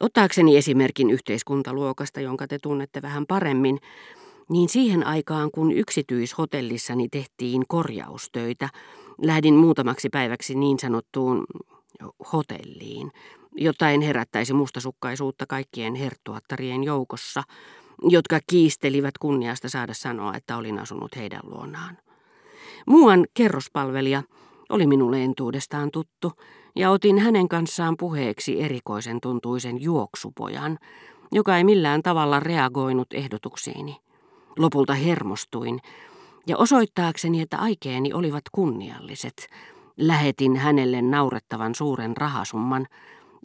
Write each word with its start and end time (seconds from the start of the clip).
Ottaakseni 0.00 0.56
esimerkin 0.56 1.10
yhteiskuntaluokasta, 1.10 2.20
jonka 2.20 2.46
te 2.46 2.58
tunnette 2.62 3.02
vähän 3.02 3.26
paremmin, 3.26 3.78
niin 4.48 4.68
siihen 4.68 5.06
aikaan 5.06 5.50
kun 5.50 5.72
yksityishotellissani 5.72 7.08
tehtiin 7.08 7.62
korjaustöitä, 7.68 8.68
lähdin 9.22 9.54
muutamaksi 9.54 10.08
päiväksi 10.08 10.54
niin 10.54 10.78
sanottuun 10.78 11.46
hotelliin, 12.32 13.12
jotta 13.56 13.90
en 13.90 14.00
herättäisi 14.00 14.52
mustasukkaisuutta 14.52 15.46
kaikkien 15.46 15.94
herttuattarien 15.94 16.84
joukossa, 16.84 17.42
jotka 18.02 18.38
kiistelivät 18.46 19.18
kunniasta 19.18 19.68
saada 19.68 19.94
sanoa, 19.94 20.36
että 20.36 20.56
olin 20.56 20.78
asunut 20.78 21.16
heidän 21.16 21.42
luonaan. 21.44 21.98
Muuan 22.86 23.26
kerrospalvelija 23.34 24.22
oli 24.68 24.86
minulle 24.86 25.24
entuudestaan 25.24 25.90
tuttu, 25.90 26.32
ja 26.80 26.90
otin 26.90 27.18
hänen 27.18 27.48
kanssaan 27.48 27.96
puheeksi 27.96 28.62
erikoisen 28.62 29.20
tuntuisen 29.20 29.82
juoksupojan, 29.82 30.78
joka 31.32 31.56
ei 31.56 31.64
millään 31.64 32.02
tavalla 32.02 32.40
reagoinut 32.40 33.12
ehdotuksiini. 33.14 33.96
Lopulta 34.58 34.94
hermostuin, 34.94 35.80
ja 36.46 36.56
osoittaakseni, 36.56 37.40
että 37.40 37.58
aikeeni 37.58 38.12
olivat 38.12 38.44
kunnialliset, 38.52 39.48
lähetin 39.96 40.56
hänelle 40.56 41.02
naurettavan 41.02 41.74
suuren 41.74 42.16
rahasumman, 42.16 42.86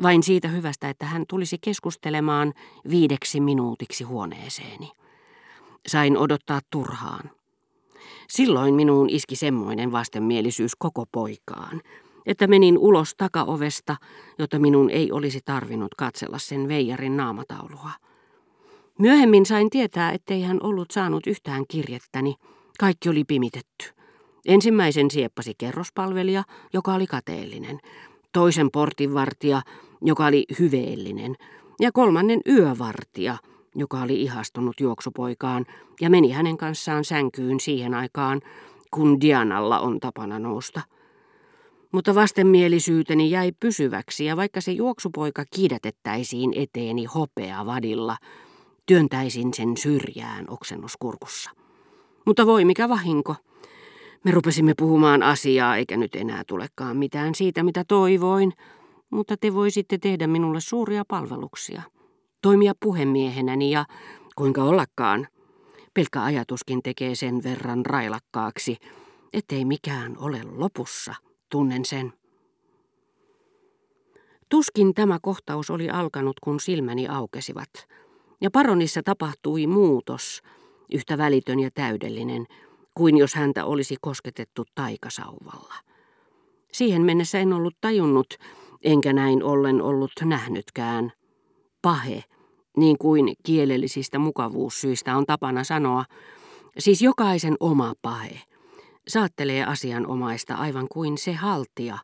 vain 0.03 0.23
siitä 0.23 0.47
hyvästä, 0.47 0.89
että 0.89 1.05
hän 1.05 1.25
tulisi 1.29 1.57
keskustelemaan 1.61 2.53
viideksi 2.89 3.39
minuutiksi 3.39 4.03
huoneeseeni. 4.03 4.91
Sain 5.87 6.17
odottaa 6.17 6.59
turhaan. 6.71 7.31
Silloin 8.29 8.73
minuun 8.73 9.09
iski 9.09 9.35
semmoinen 9.35 9.91
vastenmielisyys 9.91 10.75
koko 10.75 11.05
poikaan, 11.11 11.81
että 12.25 12.47
menin 12.47 12.77
ulos 12.77 13.15
takaovesta, 13.15 13.95
jotta 14.39 14.59
minun 14.59 14.89
ei 14.89 15.11
olisi 15.11 15.39
tarvinnut 15.45 15.95
katsella 15.95 16.37
sen 16.37 16.67
veijarin 16.67 17.17
naamataulua. 17.17 17.91
Myöhemmin 18.99 19.45
sain 19.45 19.69
tietää, 19.69 20.11
ettei 20.11 20.41
hän 20.41 20.59
ollut 20.63 20.91
saanut 20.91 21.27
yhtään 21.27 21.65
kirjettäni. 21.67 22.35
Kaikki 22.79 23.09
oli 23.09 23.23
pimitetty. 23.23 23.85
Ensimmäisen 24.45 25.11
sieppasi 25.11 25.53
kerrospalvelija, 25.57 26.43
joka 26.73 26.93
oli 26.93 27.07
kateellinen, 27.07 27.79
toisen 28.33 28.71
portinvartija, 28.71 29.61
joka 30.01 30.25
oli 30.25 30.45
hyveellinen, 30.59 31.35
ja 31.79 31.91
kolmannen 31.91 32.41
yövartija, 32.47 33.37
joka 33.75 34.01
oli 34.01 34.21
ihastunut 34.21 34.79
juoksupoikaan 34.79 35.65
ja 36.01 36.09
meni 36.09 36.31
hänen 36.31 36.57
kanssaan 36.57 37.05
sänkyyn 37.05 37.59
siihen 37.59 37.93
aikaan, 37.93 38.41
kun 38.91 39.21
Dianalla 39.21 39.79
on 39.79 39.99
tapana 39.99 40.39
nousta. 40.39 40.81
Mutta 41.95 42.15
vastenmielisyyteni 42.15 43.31
jäi 43.31 43.51
pysyväksi 43.59 44.25
ja 44.25 44.37
vaikka 44.37 44.61
se 44.61 44.71
juoksupoika 44.71 45.43
kiidätettäisiin 45.55 46.53
eteeni 46.55 47.05
hopea 47.05 47.65
vadilla, 47.65 48.17
työntäisin 48.85 49.53
sen 49.53 49.77
syrjään 49.77 50.45
oksennuskurkussa. 50.49 51.51
Mutta 52.25 52.45
voi 52.45 52.65
mikä 52.65 52.89
vahinko. 52.89 53.35
Me 54.23 54.31
rupesimme 54.31 54.73
puhumaan 54.77 55.23
asiaa, 55.23 55.77
eikä 55.77 55.97
nyt 55.97 56.15
enää 56.15 56.43
tulekaan 56.47 56.97
mitään 56.97 57.35
siitä, 57.35 57.63
mitä 57.63 57.83
toivoin, 57.87 58.53
mutta 59.09 59.37
te 59.37 59.53
voisitte 59.53 59.97
tehdä 59.97 60.27
minulle 60.27 60.59
suuria 60.59 61.03
palveluksia. 61.07 61.81
Toimia 62.41 62.73
puhemiehenäni 62.79 63.71
ja, 63.71 63.85
kuinka 64.35 64.63
ollakaan, 64.63 65.27
pelkkä 65.93 66.23
ajatuskin 66.23 66.83
tekee 66.83 67.15
sen 67.15 67.43
verran 67.43 67.85
railakkaaksi, 67.85 68.77
ettei 69.33 69.65
mikään 69.65 70.17
ole 70.17 70.41
lopussa, 70.43 71.24
tunnen 71.49 71.85
sen. 71.85 72.13
Tuskin 74.49 74.93
tämä 74.93 75.19
kohtaus 75.21 75.69
oli 75.69 75.89
alkanut, 75.89 76.39
kun 76.39 76.59
silmäni 76.59 77.07
aukesivat, 77.07 77.69
ja 78.41 78.51
paronissa 78.51 79.03
tapahtui 79.03 79.67
muutos, 79.67 80.41
yhtä 80.93 81.17
välitön 81.17 81.59
ja 81.59 81.69
täydellinen, 81.73 82.45
kuin 82.93 83.17
jos 83.17 83.35
häntä 83.35 83.65
olisi 83.65 83.95
kosketettu 84.01 84.63
taikasauvalla. 84.75 85.73
Siihen 86.71 87.01
mennessä 87.01 87.39
en 87.39 87.53
ollut 87.53 87.75
tajunnut, 87.81 88.33
enkä 88.83 89.13
näin 89.13 89.43
ollen 89.43 89.81
ollut 89.81 90.11
nähnytkään. 90.23 91.11
Pahe, 91.81 92.23
niin 92.77 92.97
kuin 92.97 93.33
kielellisistä 93.43 94.19
mukavuussyistä 94.19 95.17
on 95.17 95.25
tapana 95.25 95.63
sanoa, 95.63 96.05
siis 96.77 97.01
jokaisen 97.01 97.55
oma 97.59 97.93
pahe, 98.01 98.41
saattelee 99.07 99.63
asianomaista 99.63 100.55
aivan 100.55 100.87
kuin 100.91 101.17
se 101.17 101.33
haltija, 101.33 101.97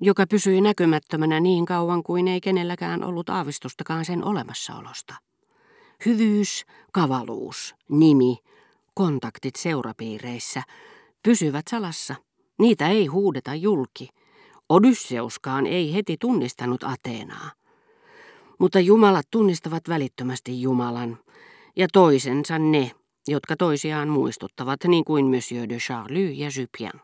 joka 0.00 0.26
pysyi 0.30 0.60
näkymättömänä 0.60 1.40
niin 1.40 1.66
kauan 1.66 2.02
kuin 2.02 2.28
ei 2.28 2.40
kenelläkään 2.40 3.04
ollut 3.04 3.28
aavistustakaan 3.28 4.04
sen 4.04 4.24
olemassaolosta. 4.24 5.14
Hyvyys, 6.06 6.64
kavaluus, 6.92 7.74
nimi, 7.88 8.38
kontaktit 8.94 9.56
seurapiireissä 9.56 10.62
pysyvät 11.22 11.64
salassa. 11.70 12.14
Niitä 12.58 12.88
ei 12.88 13.06
huudeta 13.06 13.54
julki. 13.54 14.08
Odysseuskaan 14.68 15.66
ei 15.66 15.94
heti 15.94 16.16
tunnistanut 16.20 16.84
Ateenaa. 16.84 17.50
Mutta 18.58 18.80
jumalat 18.80 19.26
tunnistavat 19.30 19.88
välittömästi 19.88 20.62
Jumalan 20.62 21.18
ja 21.76 21.88
toisensa 21.92 22.58
ne, 22.58 22.90
jotka 23.28 23.56
toisiaan 23.56 24.08
muistuttavat, 24.08 24.84
niin 24.84 25.04
kuin 25.04 25.26
Monsieur 25.26 25.68
de 25.68 25.76
Charlie 25.76 26.30
ja 26.30 26.50
Jupien. 26.60 27.00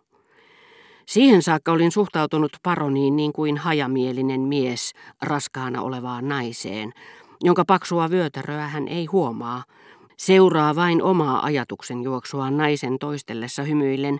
Siihen 1.07 1.43
saakka 1.43 1.73
olin 1.73 1.93
suhtautunut 1.93 2.53
paroniin 2.63 3.17
niin 3.17 3.33
kuin 3.33 3.59
hajamielinen 3.59 4.41
mies 4.41 4.93
raskaana 5.23 5.83
olevaan 5.83 6.29
naiseen, 6.29 6.93
jonka 7.41 7.65
paksua 7.65 8.11
vyötäröä 8.11 8.69
hän 8.69 8.89
ei 8.89 9.07
huomaa, 9.07 9.65
seuraa 10.17 10.77
vain 10.77 11.03
omaa 11.03 11.45
ajatuksen 11.45 12.03
juoksuaan 12.03 12.57
naisen 12.57 12.99
toistellessa 12.99 13.63
hymyillen, 13.63 14.19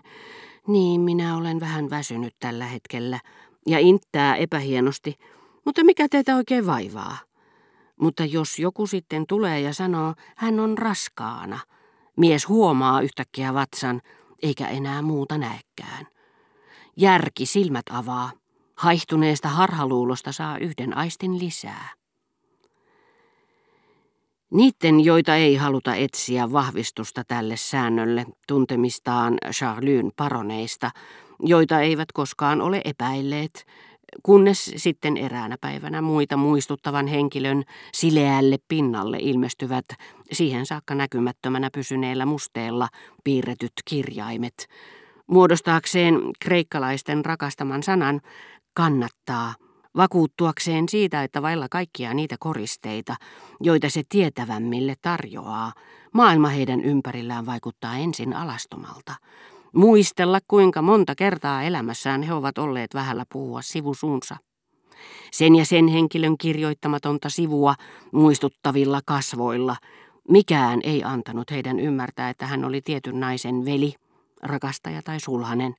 niin 0.67 1.01
minä 1.01 1.37
olen 1.37 1.59
vähän 1.59 1.89
väsynyt 1.89 2.35
tällä 2.39 2.65
hetkellä, 2.65 3.19
ja 3.67 3.79
inttää 3.79 4.35
epähienosti, 4.35 5.15
mutta 5.65 5.83
mikä 5.83 6.07
teitä 6.09 6.35
oikein 6.35 6.65
vaivaa? 6.65 7.17
Mutta 7.99 8.25
jos 8.25 8.59
joku 8.59 8.87
sitten 8.87 9.27
tulee 9.27 9.61
ja 9.61 9.73
sanoo, 9.73 10.13
hän 10.35 10.59
on 10.59 10.77
raskaana, 10.77 11.59
mies 12.17 12.47
huomaa 12.47 13.01
yhtäkkiä 13.01 13.53
vatsan, 13.53 14.01
eikä 14.43 14.67
enää 14.67 15.01
muuta 15.01 15.37
näekään. 15.37 16.07
Järki 16.97 17.45
silmät 17.45 17.85
avaa. 17.91 18.31
Haihtuneesta 18.75 19.49
harhaluulosta 19.49 20.31
saa 20.31 20.57
yhden 20.57 20.97
aistin 20.97 21.39
lisää. 21.39 21.89
Niiden, 24.51 24.99
joita 25.05 25.35
ei 25.35 25.55
haluta 25.55 25.95
etsiä 25.95 26.51
vahvistusta 26.51 27.23
tälle 27.23 27.57
säännölle 27.57 28.25
tuntemistaan 28.47 29.37
Charlyn 29.51 30.11
paroneista, 30.15 30.91
joita 31.39 31.81
eivät 31.81 32.11
koskaan 32.11 32.61
ole 32.61 32.81
epäilleet, 32.85 33.65
kunnes 34.23 34.71
sitten 34.75 35.17
eräänä 35.17 35.57
päivänä 35.61 36.01
muita 36.01 36.37
muistuttavan 36.37 37.07
henkilön 37.07 37.63
sileälle 37.93 38.57
pinnalle 38.67 39.17
ilmestyvät 39.19 39.85
siihen 40.31 40.65
saakka 40.65 40.95
näkymättömänä 40.95 41.69
pysyneellä 41.73 42.25
musteella 42.25 42.87
piirretyt 43.23 43.73
kirjaimet, 43.85 44.67
muodostaakseen 45.27 46.15
kreikkalaisten 46.39 47.25
rakastaman 47.25 47.83
sanan 47.83 48.21
kannattaa 48.73 49.53
vakuuttuakseen 49.97 50.89
siitä, 50.89 51.23
että 51.23 51.41
vailla 51.41 51.67
kaikkia 51.69 52.13
niitä 52.13 52.35
koristeita, 52.39 53.15
joita 53.61 53.89
se 53.89 54.01
tietävämmille 54.09 54.95
tarjoaa, 55.01 55.73
maailma 56.13 56.47
heidän 56.47 56.81
ympärillään 56.81 57.45
vaikuttaa 57.45 57.97
ensin 57.97 58.35
alastomalta. 58.35 59.15
Muistella, 59.75 60.39
kuinka 60.47 60.81
monta 60.81 61.15
kertaa 61.15 61.63
elämässään 61.63 62.23
he 62.23 62.33
ovat 62.33 62.57
olleet 62.57 62.93
vähällä 62.93 63.25
puhua 63.33 63.61
sivusuunsa. 63.61 64.37
Sen 65.31 65.55
ja 65.55 65.65
sen 65.65 65.87
henkilön 65.87 66.37
kirjoittamatonta 66.37 67.29
sivua 67.29 67.75
muistuttavilla 68.11 69.01
kasvoilla, 69.05 69.75
mikään 70.29 70.79
ei 70.83 71.03
antanut 71.03 71.51
heidän 71.51 71.79
ymmärtää, 71.79 72.29
että 72.29 72.45
hän 72.45 72.65
oli 72.65 72.81
tietyn 72.81 73.19
naisen 73.19 73.65
veli, 73.65 73.93
rakastaja 74.43 75.01
tai 75.01 75.19
sulhanen, 75.19 75.75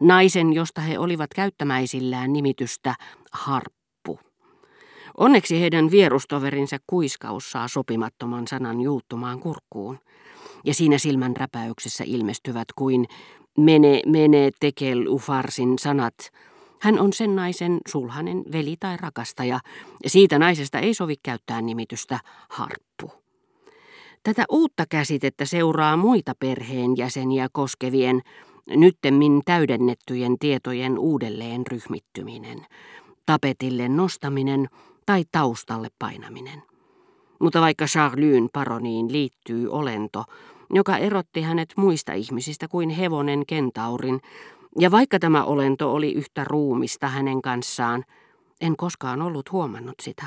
naisen, 0.00 0.52
josta 0.52 0.80
he 0.80 0.98
olivat 0.98 1.30
käyttämäisillään 1.34 2.32
nimitystä 2.32 2.94
harppu. 3.32 4.20
Onneksi 5.16 5.60
heidän 5.60 5.90
vierustoverinsa 5.90 6.76
kuiskaus 6.86 7.50
saa 7.50 7.68
sopimattoman 7.68 8.48
sanan 8.48 8.80
juuttumaan 8.80 9.40
kurkkuun, 9.40 9.98
ja 10.64 10.74
siinä 10.74 10.98
silmän 10.98 11.36
räpäyksessä 11.36 12.04
ilmestyvät 12.06 12.68
kuin 12.76 13.06
mene, 13.58 14.02
mene, 14.06 14.50
tekel, 14.60 15.06
ufarsin 15.08 15.78
sanat. 15.78 16.14
Hän 16.80 16.98
on 16.98 17.12
sen 17.12 17.36
naisen 17.36 17.78
sulhanen, 17.88 18.44
veli 18.52 18.76
tai 18.80 18.96
rakastaja, 18.96 19.60
ja 20.04 20.10
siitä 20.10 20.38
naisesta 20.38 20.78
ei 20.78 20.94
sovi 20.94 21.14
käyttää 21.22 21.62
nimitystä 21.62 22.20
harppu. 22.48 23.12
Tätä 24.22 24.44
uutta 24.50 24.84
käsitettä 24.88 25.44
seuraa 25.44 25.96
muita 25.96 26.32
perheenjäseniä 26.38 27.48
koskevien, 27.52 28.22
nyttemmin 28.68 29.42
täydennettyjen 29.44 30.38
tietojen 30.38 30.98
uudelleen 30.98 31.66
ryhmittyminen, 31.66 32.66
tapetille 33.26 33.88
nostaminen, 33.88 34.68
tai 35.06 35.24
taustalle 35.32 35.88
painaminen. 35.98 36.71
Mutta 37.42 37.60
vaikka 37.60 37.84
Charlyn 37.84 38.48
paroniin 38.52 39.12
liittyy 39.12 39.68
olento, 39.68 40.24
joka 40.70 40.96
erotti 40.96 41.42
hänet 41.42 41.72
muista 41.76 42.12
ihmisistä 42.12 42.68
kuin 42.68 42.90
hevonen 42.90 43.46
kentaurin, 43.46 44.20
ja 44.78 44.90
vaikka 44.90 45.18
tämä 45.18 45.44
olento 45.44 45.94
oli 45.94 46.12
yhtä 46.12 46.44
ruumista 46.44 47.08
hänen 47.08 47.42
kanssaan, 47.42 48.04
en 48.60 48.76
koskaan 48.76 49.22
ollut 49.22 49.52
huomannut 49.52 49.94
sitä. 50.02 50.26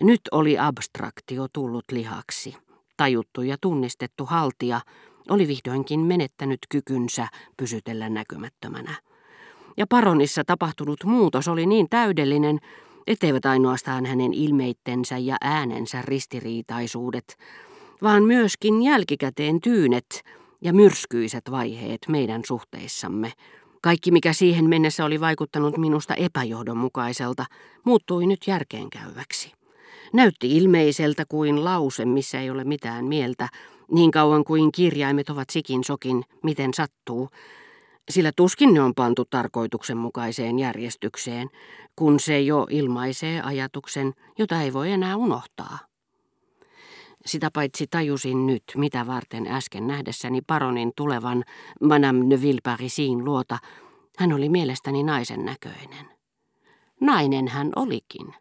Nyt 0.00 0.20
oli 0.32 0.58
abstraktio 0.58 1.46
tullut 1.52 1.84
lihaksi. 1.92 2.56
Tajuttu 2.96 3.42
ja 3.42 3.56
tunnistettu 3.60 4.26
haltija 4.26 4.80
oli 5.30 5.48
vihdoinkin 5.48 6.00
menettänyt 6.00 6.58
kykynsä 6.68 7.28
pysytellä 7.56 8.08
näkymättömänä. 8.08 8.94
Ja 9.76 9.86
paronissa 9.86 10.44
tapahtunut 10.44 11.04
muutos 11.04 11.48
oli 11.48 11.66
niin 11.66 11.88
täydellinen, 11.90 12.58
etteivät 13.06 13.46
ainoastaan 13.46 14.06
hänen 14.06 14.34
ilmeittensä 14.34 15.18
ja 15.18 15.36
äänensä 15.40 16.02
ristiriitaisuudet, 16.02 17.36
vaan 18.02 18.22
myöskin 18.22 18.82
jälkikäteen 18.82 19.60
tyynet 19.60 20.22
ja 20.60 20.72
myrskyiset 20.72 21.50
vaiheet 21.50 22.00
meidän 22.08 22.42
suhteissamme. 22.46 23.32
Kaikki, 23.82 24.10
mikä 24.10 24.32
siihen 24.32 24.68
mennessä 24.68 25.04
oli 25.04 25.20
vaikuttanut 25.20 25.78
minusta 25.78 26.14
epäjohdonmukaiselta, 26.14 27.44
muuttui 27.84 28.26
nyt 28.26 28.40
järkeenkäyväksi. 28.46 29.52
Näytti 30.12 30.56
ilmeiseltä 30.56 31.24
kuin 31.28 31.64
lause, 31.64 32.04
missä 32.04 32.40
ei 32.40 32.50
ole 32.50 32.64
mitään 32.64 33.04
mieltä, 33.04 33.48
niin 33.90 34.10
kauan 34.10 34.44
kuin 34.44 34.72
kirjaimet 34.72 35.30
ovat 35.30 35.50
sikin 35.50 35.84
sokin, 35.84 36.22
miten 36.42 36.74
sattuu, 36.74 37.28
sillä 38.10 38.32
tuskin 38.36 38.74
ne 38.74 38.80
on 38.82 38.94
pantu 38.94 39.24
tarkoituksenmukaiseen 39.24 40.58
järjestykseen, 40.58 41.48
kun 41.96 42.20
se 42.20 42.40
jo 42.40 42.66
ilmaisee 42.70 43.42
ajatuksen, 43.42 44.12
jota 44.38 44.62
ei 44.62 44.72
voi 44.72 44.92
enää 44.92 45.16
unohtaa. 45.16 45.78
Sitä 47.26 47.50
paitsi 47.52 47.86
tajusin 47.86 48.46
nyt, 48.46 48.64
mitä 48.76 49.06
varten 49.06 49.46
äsken 49.46 49.86
nähdessäni 49.86 50.40
paronin 50.46 50.92
tulevan 50.96 51.44
Madame 51.80 52.30
de 52.30 52.40
Villeparisin 52.40 53.24
luota, 53.24 53.58
hän 54.18 54.32
oli 54.32 54.48
mielestäni 54.48 55.02
naisen 55.02 55.44
näköinen. 55.44 56.06
Nainen 57.00 57.48
hän 57.48 57.72
olikin. 57.76 58.34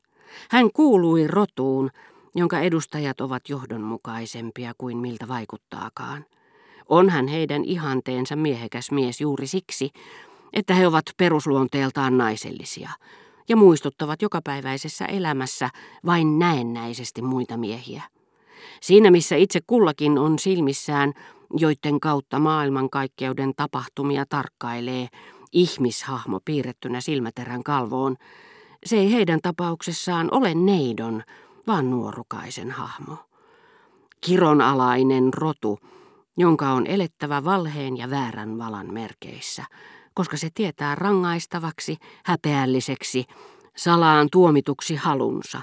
Hän 0.49 0.71
kuului 0.73 1.27
rotuun, 1.27 1.89
jonka 2.35 2.59
edustajat 2.59 3.21
ovat 3.21 3.49
johdonmukaisempia 3.49 4.73
kuin 4.77 4.97
miltä 4.97 5.27
vaikuttaakaan. 5.27 6.25
Onhan 6.89 7.27
heidän 7.27 7.65
ihanteensa 7.65 8.35
miehekäs 8.35 8.91
mies 8.91 9.21
juuri 9.21 9.47
siksi, 9.47 9.89
että 10.53 10.73
he 10.73 10.87
ovat 10.87 11.05
perusluonteeltaan 11.17 12.17
naisellisia 12.17 12.89
ja 13.49 13.55
muistuttavat 13.55 14.21
jokapäiväisessä 14.21 15.05
elämässä 15.05 15.69
vain 16.05 16.39
näennäisesti 16.39 17.21
muita 17.21 17.57
miehiä. 17.57 18.03
Siinä 18.81 19.11
missä 19.11 19.35
itse 19.35 19.59
kullakin 19.67 20.17
on 20.17 20.39
silmissään, 20.39 21.13
joiden 21.57 21.99
kautta 21.99 22.39
maailmankaikkeuden 22.39 23.53
tapahtumia 23.55 24.25
tarkkailee 24.29 25.07
ihmishahmo 25.51 26.39
piirrettynä 26.45 27.01
silmäterän 27.01 27.63
kalvoon, 27.63 28.15
se 28.85 28.97
ei 28.97 29.13
heidän 29.13 29.39
tapauksessaan 29.41 30.27
ole 30.31 30.53
neidon, 30.53 31.23
vaan 31.67 31.89
nuorukaisen 31.89 32.71
hahmo. 32.71 33.17
Kironalainen 34.21 35.33
rotu, 35.33 35.79
jonka 36.37 36.69
on 36.69 36.87
elettävä 36.87 37.43
valheen 37.43 37.97
ja 37.97 38.09
väärän 38.09 38.57
valan 38.57 38.93
merkeissä, 38.93 39.65
koska 40.13 40.37
se 40.37 40.49
tietää 40.53 40.95
rangaistavaksi, 40.95 41.97
häpeälliseksi, 42.25 43.25
salaan 43.77 44.27
tuomituksi 44.31 44.95
halunsa, 44.95 45.61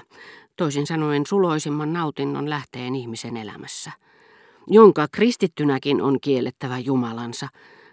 toisin 0.57 0.87
sanoen 0.87 1.25
suloisimman 1.25 1.93
nautinnon 1.93 2.49
lähteen 2.49 2.95
ihmisen 2.95 3.37
elämässä, 3.37 3.91
jonka 4.67 5.07
kristittynäkin 5.11 6.01
on 6.01 6.17
kiellettävä 6.21 6.79
Jumalansa, 6.79 7.47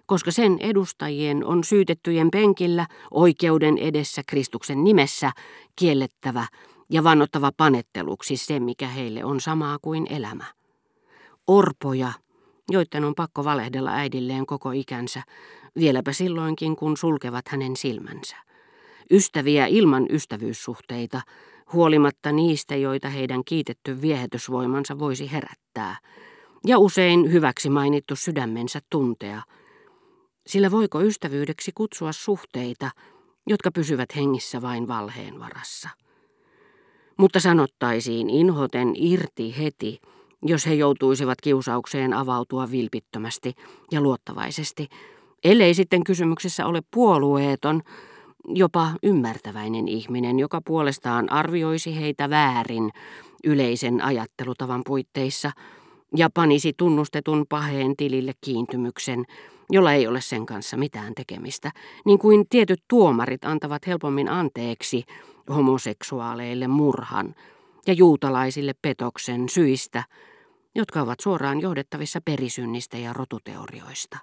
koska 0.06 0.31
sen 0.31 0.56
edustajien 0.60 1.44
on 1.44 1.64
syytettyjen 1.64 2.31
penkillä 2.31 2.86
oikeuden 3.10 3.78
edessä 3.78 4.22
Kristuksen 4.26 4.84
nimessä 4.84 5.32
kiellettävä 5.76 6.46
ja 6.90 7.04
vannottava 7.04 7.52
panetteluksi 7.56 8.36
se, 8.36 8.60
mikä 8.60 8.88
heille 8.88 9.24
on 9.24 9.40
samaa 9.40 9.78
kuin 9.82 10.06
elämä. 10.10 10.44
Orpoja, 11.46 12.12
joiden 12.70 13.05
on 13.05 13.15
pakko 13.15 13.44
valehdella 13.44 13.91
äidilleen 13.91 14.47
koko 14.47 14.70
ikänsä, 14.70 15.23
vieläpä 15.79 16.12
silloinkin, 16.12 16.76
kun 16.76 16.97
sulkevat 16.97 17.49
hänen 17.49 17.76
silmänsä. 17.76 18.37
Ystäviä 19.11 19.67
ilman 19.67 20.06
ystävyyssuhteita, 20.11 21.20
huolimatta 21.73 22.32
niistä, 22.32 22.76
joita 22.76 23.09
heidän 23.09 23.44
kiitetty 23.44 24.00
viehätysvoimansa 24.00 24.99
voisi 24.99 25.32
herättää, 25.32 25.97
ja 26.67 26.79
usein 26.79 27.32
hyväksi 27.32 27.70
mainittu 27.70 28.17
sydämensä 28.17 28.81
tuntea. 28.91 29.43
Sillä 30.47 30.70
voiko 30.70 31.00
ystävyydeksi 31.00 31.73
kutsua 31.75 32.12
suhteita, 32.12 32.91
jotka 33.47 33.70
pysyvät 33.70 34.17
hengissä 34.17 34.62
vain 34.62 34.88
valheen 34.88 35.41
varassa? 35.41 35.88
Mutta 37.17 37.41
sanottaisiin 37.41 38.31
inhoten 38.31 38.93
irti 38.94 39.59
heti, 39.59 40.00
jos 40.43 40.67
he 40.67 40.75
joutuisivat 40.75 41.40
kiusaukseen 41.40 42.12
avautua 42.12 42.70
vilpittömästi 42.70 43.55
ja 43.93 44.00
luottavaisesti, 44.00 44.88
ellei 45.44 45.75
sitten 45.75 46.05
kysymyksessä 46.05 46.67
ole 46.67 46.81
puolueeton, 46.94 47.82
jopa 48.49 48.90
ymmärtäväinen 49.02 49.88
ihminen, 49.88 50.38
joka 50.38 50.61
puolestaan 50.64 51.32
arvioisi 51.32 52.00
heitä 52.00 52.31
väärin 52.31 52.90
yleisen 53.44 54.05
ajattelutavan 54.05 54.82
puitteissa 54.87 55.50
ja 56.17 56.31
panisi 56.35 56.73
tunnustetun 56.76 57.46
paheen 57.49 57.96
tilille 57.96 58.32
kiintymyksen, 58.41 59.25
jolla 59.70 59.93
ei 59.93 60.06
ole 60.06 60.20
sen 60.20 60.46
kanssa 60.46 60.76
mitään 60.76 61.14
tekemistä, 61.14 61.70
niin 62.05 62.19
kuin 62.19 62.46
tietyt 62.50 62.82
tuomarit 62.88 63.44
antavat 63.44 63.87
helpommin 63.87 64.29
anteeksi 64.29 65.05
homoseksuaaleille 65.55 66.69
murhan 66.69 67.34
ja 67.88 67.94
juutalaisille 67.94 68.75
petoksen 68.82 69.49
syistä, 69.49 70.05
jotka 70.75 71.00
ovat 71.00 71.20
suoraan 71.20 71.61
johdettavissa 71.61 72.20
perisynnistä 72.25 72.99
ja 72.99 73.12
rotuteorioista. 73.12 74.19